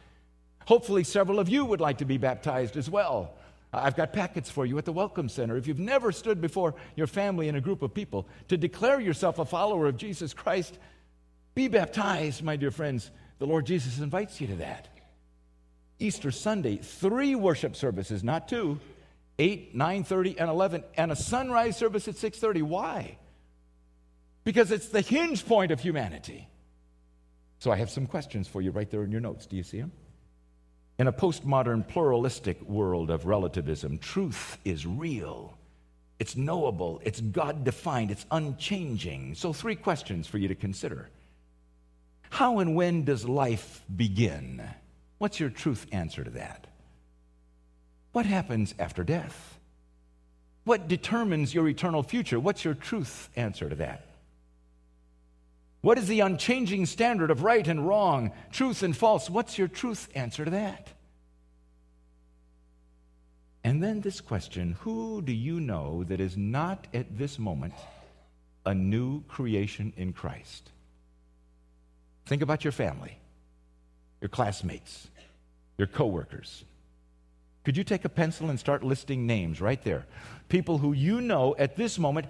[0.66, 3.34] Hopefully, several of you would like to be baptized as well.
[3.72, 5.58] I've got packets for you at the Welcome Center.
[5.58, 9.38] If you've never stood before your family and a group of people to declare yourself
[9.38, 10.80] a follower of Jesus Christ,
[11.56, 13.12] be baptized, my dear friends.
[13.40, 14.88] The Lord Jesus invites you to that.
[15.98, 18.80] Easter Sunday, three worship services, not two.
[19.40, 22.62] 8, 9:30 and 11 and a sunrise service at 6:30.
[22.62, 23.18] Why?
[24.44, 26.50] Because it's the hinge point of humanity.
[27.60, 29.46] So I have some questions for you right there in your notes.
[29.46, 29.94] Do you see them?
[30.98, 35.58] In a postmodern pluralistic world of relativism, truth is real.
[36.20, 39.36] It's knowable, it's God defined, it's unchanging.
[39.36, 41.10] So, three questions for you to consider.
[42.30, 44.62] How and when does life begin?
[45.18, 46.68] What's your truth answer to that?
[48.12, 49.60] What happens after death?
[50.64, 52.40] What determines your eternal future?
[52.40, 54.06] What's your truth answer to that?
[55.82, 59.30] What is the unchanging standard of right and wrong, truth and false?
[59.30, 60.90] What's your truth answer to that?
[63.64, 67.74] And then this question Who do you know that is not at this moment
[68.66, 70.70] a new creation in Christ?
[72.30, 73.18] Think about your family,
[74.22, 75.10] your classmates,
[75.80, 76.64] your coworkers,
[77.64, 80.06] could you take a pencil and start listing names right there?
[80.48, 82.28] People who you know at this moment,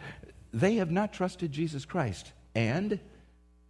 [0.51, 2.99] they have not trusted Jesus Christ, and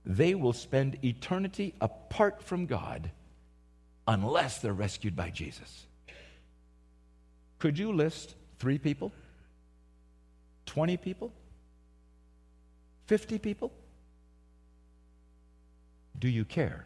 [0.05, 3.11] they will spend eternity apart from God
[4.07, 5.85] unless they're rescued by Jesus.
[7.59, 9.11] Could you list three people?
[10.65, 11.31] 20 people?
[13.07, 13.71] 50 people?
[16.19, 16.86] Do you care?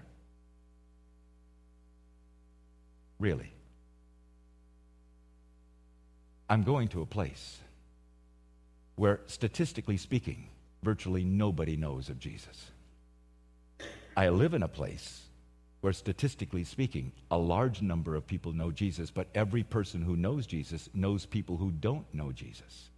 [3.20, 3.52] Really?
[6.50, 7.60] I'm going to a place
[8.96, 10.50] where, statistically speaking,
[10.84, 12.72] virtually nobody knows of Jesus.
[14.16, 15.22] I live in a place
[15.82, 20.46] where, statistically speaking, a large number of people know Jesus, but every person who knows
[20.46, 22.90] Jesus knows people who don't know Jesus.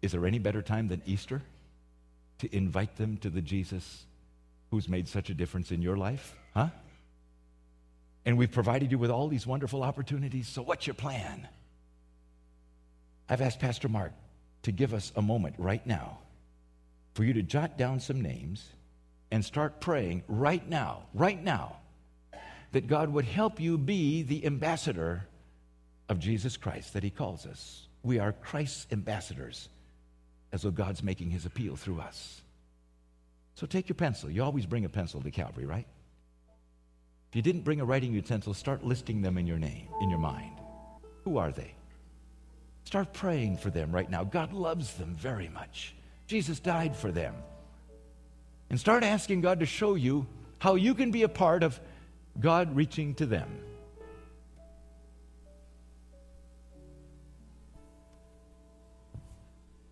[0.00, 1.42] Is there any better time than Easter
[2.38, 4.04] to invite them to the Jesus
[4.70, 6.34] who's made such a difference in your life?
[6.54, 6.68] Huh?
[8.24, 10.48] And we've provided you with all these wonderful opportunities.
[10.48, 11.48] So, what's your plan?
[13.28, 14.12] I've asked Pastor Mark
[14.62, 16.18] to give us a moment right now
[17.14, 18.64] for you to jot down some names
[19.30, 21.76] and start praying right now, right now,
[22.72, 25.26] that God would help you be the ambassador
[26.08, 27.86] of Jesus Christ that He calls us.
[28.02, 29.68] We are Christ's ambassadors,
[30.52, 32.40] as though God's making His appeal through us.
[33.58, 34.30] So take your pencil.
[34.30, 35.84] You always bring a pencil to Calvary, right?
[37.28, 40.20] If you didn't bring a writing utensil, start listing them in your name, in your
[40.20, 40.60] mind.
[41.24, 41.74] Who are they?
[42.84, 44.22] Start praying for them right now.
[44.22, 45.96] God loves them very much.
[46.28, 47.34] Jesus died for them.
[48.70, 50.28] And start asking God to show you
[50.60, 51.80] how you can be a part of
[52.38, 53.50] God reaching to them.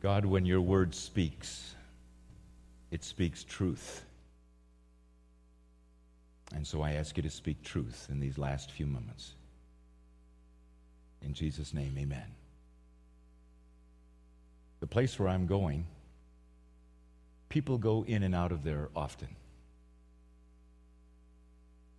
[0.01, 1.75] God, when your word speaks,
[2.91, 4.05] it speaks truth.
[6.55, 9.35] And so I ask you to speak truth in these last few moments.
[11.23, 12.35] In Jesus' name, amen.
[14.81, 15.87] The place where I'm going,
[17.49, 19.35] people go in and out of there often.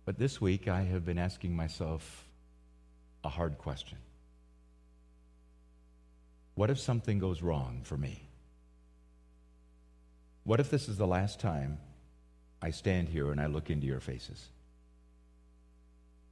[0.04, 2.24] But this week, I have been asking myself
[3.24, 3.98] a hard question
[6.54, 8.27] What if something goes wrong for me?
[10.48, 11.76] What if this is the last time
[12.62, 14.48] I stand here and I look into your faces?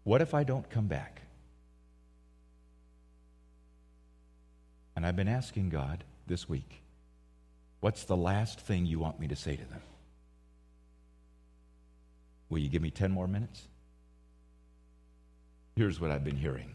[0.05, 1.21] What if I don't come back?
[4.97, 6.81] And I've been asking God this week,
[7.81, 9.83] what's the last thing you want me to say to them?
[12.49, 13.69] Will you give me 10 more minutes?
[15.77, 16.73] Here's what I've been hearing.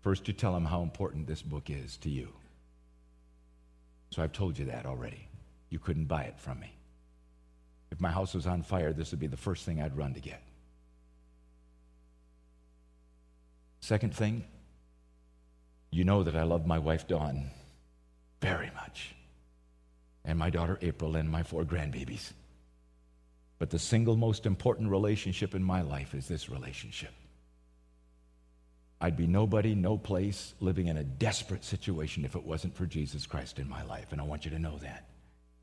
[0.00, 2.32] First, you tell them how important this book is to you.
[4.10, 5.28] So I've told you that already.
[5.68, 6.72] You couldn't buy it from me.
[7.90, 10.20] If my house was on fire, this would be the first thing I'd run to
[10.20, 10.42] get.
[13.80, 14.44] Second thing,
[15.90, 17.50] you know that I love my wife Dawn
[18.40, 19.14] very much,
[20.24, 22.32] and my daughter April, and my four grandbabies.
[23.58, 27.10] But the single most important relationship in my life is this relationship.
[29.00, 33.26] I'd be nobody, no place, living in a desperate situation if it wasn't for Jesus
[33.26, 34.12] Christ in my life.
[34.12, 35.08] And I want you to know that.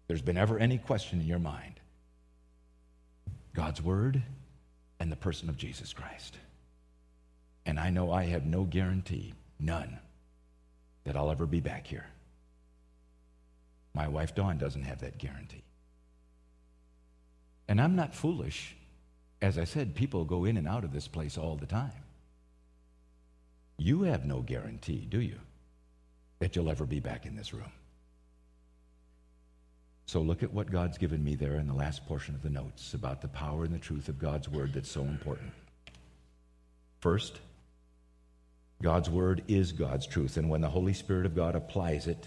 [0.07, 1.79] There's been ever any question in your mind
[3.53, 4.23] God's Word
[4.99, 6.37] and the person of Jesus Christ.
[7.65, 9.99] And I know I have no guarantee, none,
[11.03, 12.05] that I'll ever be back here.
[13.93, 15.63] My wife Dawn doesn't have that guarantee.
[17.67, 18.75] And I'm not foolish.
[19.41, 21.91] As I said, people go in and out of this place all the time.
[23.77, 25.39] You have no guarantee, do you,
[26.39, 27.71] that you'll ever be back in this room?
[30.05, 32.93] So look at what God's given me there in the last portion of the notes
[32.93, 35.51] about the power and the truth of God's word that's so important.
[37.01, 37.39] First,
[38.81, 40.37] God's word is God's truth.
[40.37, 42.25] And when the Holy Spirit of God applies it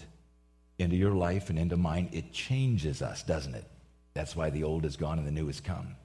[0.79, 3.65] into your life and into mine, it changes us, doesn't it?
[4.13, 5.95] That's why the old is gone and the new has come.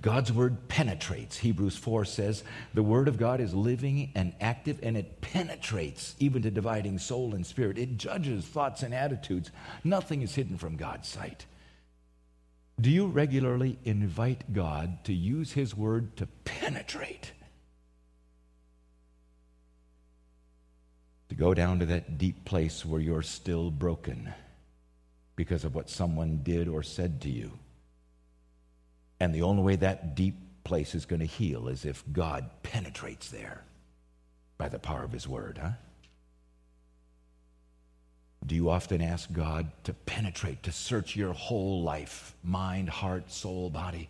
[0.00, 1.38] God's word penetrates.
[1.38, 2.42] Hebrews 4 says
[2.74, 7.34] the word of God is living and active and it penetrates even to dividing soul
[7.34, 7.78] and spirit.
[7.78, 9.50] It judges thoughts and attitudes.
[9.84, 11.46] Nothing is hidden from God's sight.
[12.80, 17.32] Do you regularly invite God to use his word to penetrate?
[21.28, 24.32] To go down to that deep place where you're still broken
[25.36, 27.52] because of what someone did or said to you
[29.22, 33.28] and the only way that deep place is going to heal is if God penetrates
[33.28, 33.62] there
[34.58, 35.70] by the power of His Word, huh?
[38.44, 43.70] Do you often ask God to penetrate, to search your whole life, mind, heart, soul,
[43.70, 44.08] body,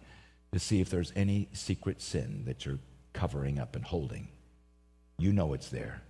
[0.51, 2.79] to see if there's any secret sin that you're
[3.12, 4.29] covering up and holding?
[5.18, 6.01] You know it's there,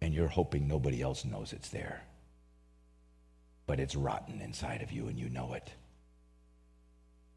[0.00, 2.04] and you're hoping nobody else knows it's there.
[3.66, 5.72] But it's rotten inside of you, and you know it.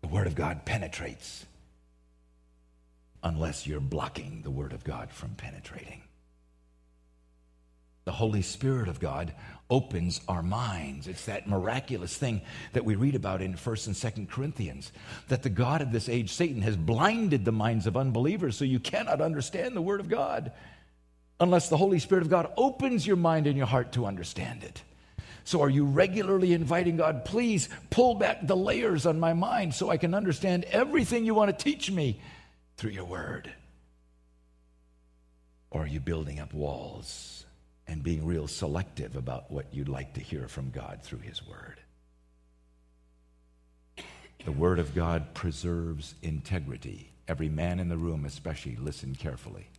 [0.07, 1.45] The Word of God penetrates
[3.21, 6.01] unless you're blocking the Word of God from penetrating.
[8.05, 9.33] The Holy Spirit of God
[9.69, 11.09] opens our minds.
[11.09, 12.39] It's that miraculous thing
[12.71, 14.93] that we read about in 1st and 2nd Corinthians
[15.27, 18.79] that the God of this age, Satan, has blinded the minds of unbelievers so you
[18.79, 20.53] cannot understand the Word of God
[21.41, 24.83] unless the Holy Spirit of God opens your mind and your heart to understand it.
[25.47, 29.89] So, are you regularly inviting God, please pull back the layers on my mind so
[29.89, 32.19] I can understand everything you want to teach me
[32.75, 33.49] through your word?
[35.71, 37.45] Or are you building up walls
[37.87, 41.79] and being real selective about what you'd like to hear from God through his word?
[44.43, 47.13] The word of God preserves integrity.
[47.25, 49.69] every man in the room especially, listen carefully.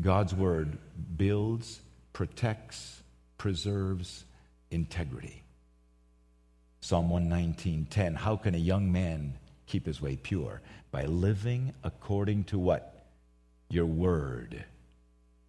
[0.00, 0.78] God's word
[1.16, 1.80] builds,
[2.12, 3.02] protects,
[3.38, 4.24] preserves
[4.70, 5.42] integrity.
[6.80, 10.60] Psalm 119:10 How can a young man keep his way pure?
[10.90, 13.06] By living according to what?
[13.68, 14.64] Your word.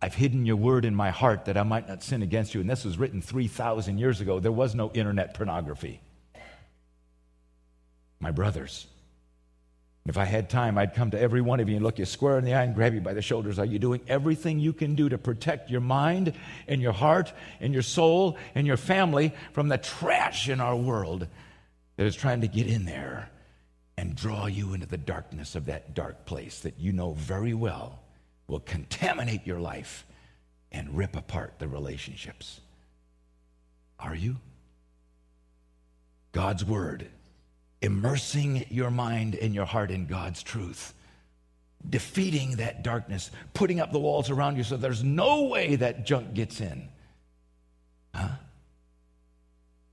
[0.01, 2.61] I've hidden your word in my heart that I might not sin against you.
[2.61, 4.39] And this was written 3,000 years ago.
[4.39, 6.01] There was no internet pornography.
[8.19, 8.87] My brothers,
[10.09, 12.37] if I had time, I'd come to every one of you and look you square
[12.37, 13.59] in the eye and grab you by the shoulders.
[13.59, 16.33] Are you doing everything you can do to protect your mind
[16.67, 21.27] and your heart and your soul and your family from the trash in our world
[21.97, 23.29] that is trying to get in there
[23.97, 27.99] and draw you into the darkness of that dark place that you know very well
[28.47, 30.05] will contaminate your life
[30.71, 32.61] and rip apart the relationships?
[33.99, 34.37] Are you?
[36.31, 37.09] God's Word
[37.81, 40.93] immersing your mind and your heart in God's truth,
[41.87, 46.33] defeating that darkness, putting up the walls around you so there's no way that junk
[46.33, 46.87] gets in.
[48.13, 48.29] Huh?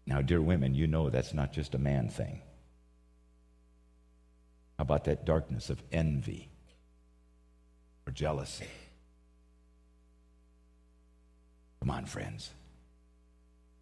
[0.07, 2.41] Now, dear women, you know that's not just a man thing.
[4.79, 6.49] How about that darkness of envy
[8.07, 8.67] or jealousy?
[11.81, 12.51] Come on, friends.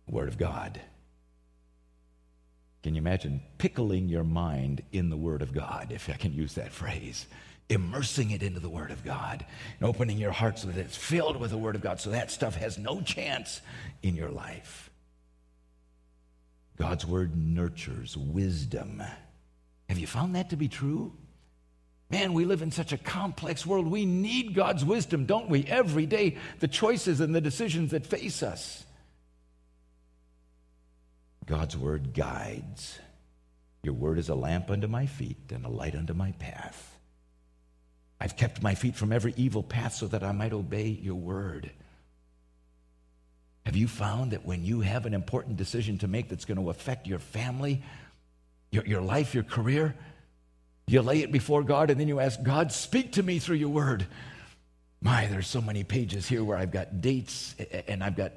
[0.08, 0.80] Word of God.
[2.82, 6.54] Can you imagine pickling your mind in the Word of God, if I can use
[6.54, 7.26] that phrase?
[7.68, 9.46] Immersing it into the Word of God
[9.78, 12.30] and opening your heart so that it's filled with the Word of God so that
[12.30, 13.60] stuff has no chance
[14.02, 14.90] in your life.
[16.76, 19.02] God's Word nurtures wisdom.
[19.88, 21.12] Have you found that to be true?
[22.10, 23.86] Man, we live in such a complex world.
[23.86, 25.64] We need God's wisdom, don't we?
[25.64, 28.84] Every day, the choices and the decisions that face us.
[31.46, 32.98] God's word guides.
[33.82, 36.98] Your word is a lamp unto my feet and a light unto my path.
[38.20, 41.70] I've kept my feet from every evil path so that I might obey your word.
[43.66, 46.70] Have you found that when you have an important decision to make that's going to
[46.70, 47.82] affect your family,
[48.70, 49.96] your, your life, your career,
[50.86, 53.68] you lay it before God and then you ask, God, speak to me through your
[53.68, 54.06] word.
[55.00, 57.56] My, there's so many pages here where I've got dates
[57.88, 58.32] and I've got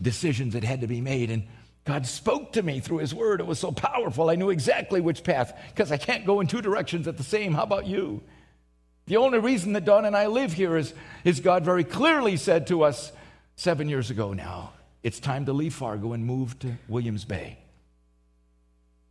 [0.00, 1.30] decisions that had to be made.
[1.30, 1.44] And
[1.84, 3.40] God spoke to me through His Word.
[3.40, 4.30] It was so powerful.
[4.30, 7.52] I knew exactly which path because I can't go in two directions at the same.
[7.52, 8.22] How about you?
[9.06, 12.66] The only reason that Dawn and I live here is, is God very clearly said
[12.68, 13.12] to us
[13.56, 14.72] seven years ago now,
[15.02, 17.58] it's time to leave Fargo and move to Williams Bay.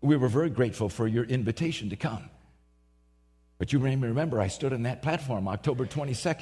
[0.01, 2.29] We were very grateful for your invitation to come.
[3.59, 6.41] But you may remember I stood on that platform October 22nd.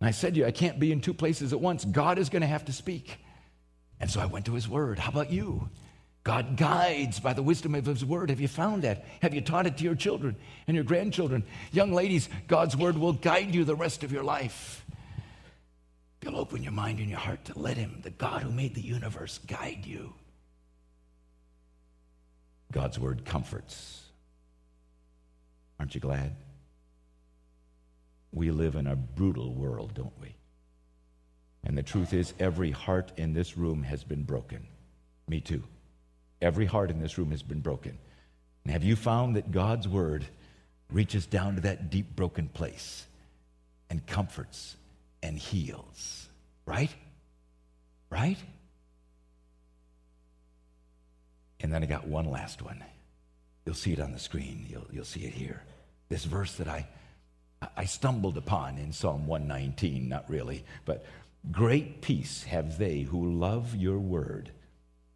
[0.00, 1.84] And I said to you, I can't be in two places at once.
[1.84, 3.18] God is going to have to speak.
[4.00, 4.98] And so I went to his word.
[4.98, 5.68] How about you?
[6.24, 8.30] God guides by the wisdom of his word.
[8.30, 9.04] Have you found that?
[9.20, 10.36] Have you taught it to your children
[10.66, 11.44] and your grandchildren?
[11.70, 14.84] Young ladies, God's word will guide you the rest of your life.
[16.22, 18.80] You'll open your mind and your heart to let him, the God who made the
[18.80, 20.14] universe, guide you.
[22.72, 24.00] God's word comforts.
[25.78, 26.34] Aren't you glad?
[28.32, 30.34] We live in a brutal world, don't we?
[31.64, 34.66] And the truth is, every heart in this room has been broken.
[35.28, 35.62] Me too.
[36.42, 37.96] Every heart in this room has been broken.
[38.64, 40.26] And have you found that God's word
[40.90, 43.06] reaches down to that deep, broken place
[43.88, 44.76] and comforts
[45.22, 46.28] and heals?
[46.66, 46.94] Right?
[48.10, 48.38] Right?
[51.60, 52.84] And then I got one last one.
[53.64, 54.66] You'll see it on the screen.
[54.68, 55.62] You'll, you'll see it here.
[56.10, 56.86] This verse that I,
[57.74, 61.06] I stumbled upon in Psalm 119, not really, but
[61.50, 64.50] Great peace have they who love your word.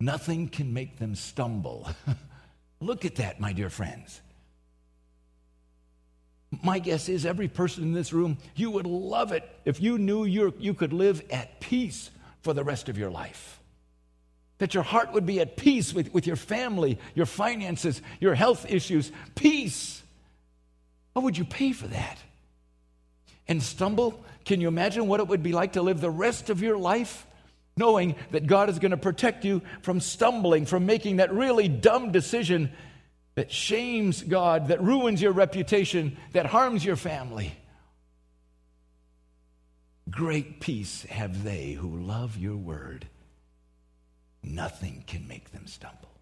[0.01, 1.89] Nothing can make them stumble.
[2.81, 4.21] Look at that, my dear friends.
[6.63, 10.25] My guess is every person in this room, you would love it if you knew
[10.25, 12.11] you could live at peace
[12.43, 13.61] for the rest of your life.
[14.59, 18.67] That your heart would be at peace with, with your family, your finances, your health
[18.69, 19.13] issues.
[19.35, 20.03] Peace.
[21.13, 22.19] What would you pay for that?
[23.47, 26.63] And stumble can you imagine what it would be like to live the rest of
[26.63, 27.27] your life
[27.77, 32.13] knowing that God is going to protect you from stumbling, from making that really dumb
[32.13, 32.73] decision
[33.35, 37.53] that shames God, that ruins your reputation, that harms your family?
[40.11, 43.07] Great peace have they who love your word.
[44.43, 46.18] Nothing can make them stumble.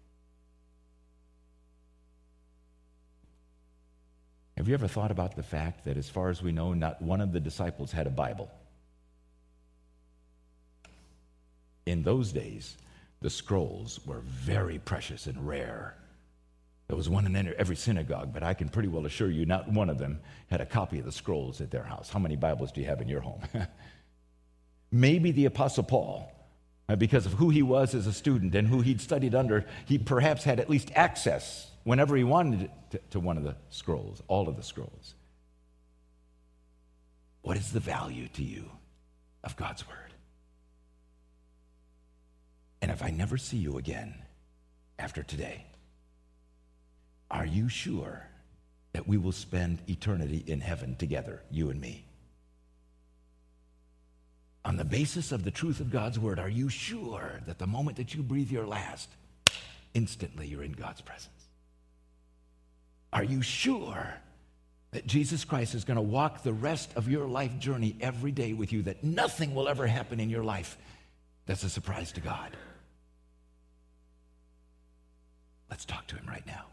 [4.57, 7.21] Have you ever thought about the fact that, as far as we know, not one
[7.21, 8.49] of the disciples had a Bible?
[11.85, 12.75] In those days,
[13.21, 15.95] the scrolls were very precious and rare.
[16.87, 19.91] There was one in every synagogue, but I can pretty well assure you not one
[19.91, 22.09] of them had a copy of the scrolls at their house.
[22.09, 23.41] How many Bibles do you have in your home?
[24.91, 26.31] Maybe the Apostle Paul,
[26.89, 29.99] uh, because of who he was as a student and who he'd studied under, he
[29.99, 34.49] perhaps had at least access whenever he wanted to, to one of the scrolls, all
[34.49, 35.15] of the scrolls.
[37.43, 38.69] What is the value to you
[39.41, 40.11] of God's Word?
[42.81, 44.15] And if I never see you again
[44.99, 45.63] after today,
[47.31, 48.21] are you sure
[48.91, 52.03] that we will spend eternity in heaven together, you and me?
[54.65, 57.95] On the basis of the truth of God's word, are you sure that the moment
[57.95, 59.07] that you breathe your last,
[59.93, 61.36] instantly you're in God's presence?
[63.13, 64.13] Are you sure
[64.91, 68.53] that Jesus Christ is going to walk the rest of your life journey every day
[68.53, 70.77] with you, that nothing will ever happen in your life
[71.45, 72.55] that's a surprise to God?
[75.69, 76.65] Let's talk to him right now.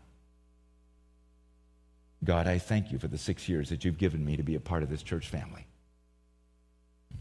[2.22, 4.61] God, I thank you for the six years that you've given me to be a
[4.61, 5.66] part of this church family.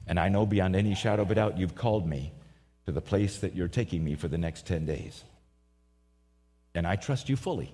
[0.07, 2.31] And I know beyond any shadow of a doubt you've called me
[2.85, 5.23] to the place that you're taking me for the next 10 days.
[6.75, 7.73] And I trust you fully.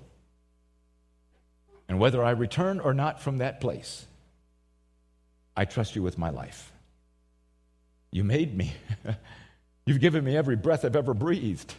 [1.90, 4.06] And whether I return or not from that place,
[5.58, 6.72] I trust you with my life.
[8.12, 8.74] You made me.
[9.86, 11.74] You've given me every breath I've ever breathed.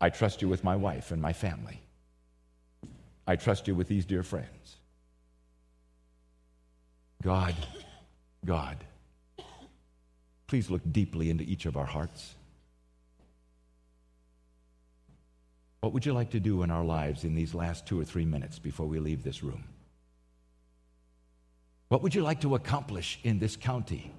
[0.00, 1.80] I trust you with my wife and my family.
[3.26, 4.76] I trust you with these dear friends.
[7.22, 7.54] God,
[8.44, 8.76] God,
[10.46, 12.34] please look deeply into each of our hearts.
[15.84, 18.24] What would you like to do in our lives in these last two or three
[18.24, 19.64] minutes before we leave this room?
[21.88, 24.10] What would you like to accomplish in this county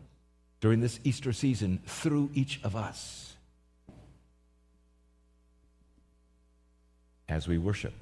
[0.60, 3.34] during this Easter season through each of us?
[7.28, 7.96] as we worship,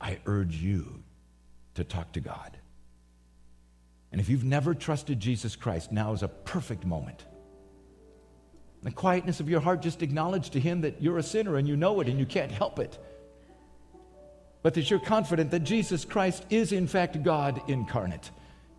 [0.00, 1.04] I urge you
[1.76, 2.58] to talk to God.
[4.10, 7.24] And if you've never trusted Jesus Christ, now is a perfect moment.
[8.88, 11.76] The quietness of your heart, just acknowledge to Him that you're a sinner and you
[11.76, 12.98] know it and you can't help it.
[14.62, 18.30] But that you're confident that Jesus Christ is, in fact, God incarnate.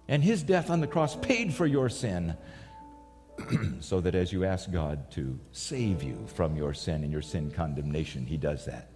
[0.08, 2.36] And His death on the cross paid for your sin.
[3.82, 7.52] so that as you ask God to save you from your sin and your sin
[7.52, 8.90] condemnation, He does that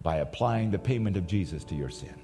[0.00, 2.18] by applying the payment of Jesus to your sin.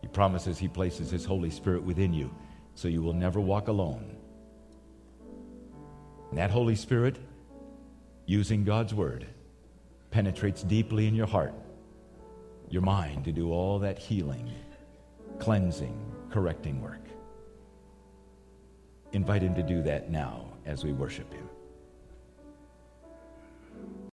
[0.00, 2.34] He promises He places His Holy Spirit within you
[2.76, 4.17] so you will never walk alone.
[6.30, 7.16] And that Holy Spirit,
[8.26, 9.26] using God's Word,
[10.10, 11.54] penetrates deeply in your heart,
[12.68, 14.50] your mind, to do all that healing,
[15.38, 15.98] cleansing,
[16.30, 17.00] correcting work.
[19.12, 21.47] Invite Him to do that now as we worship Him.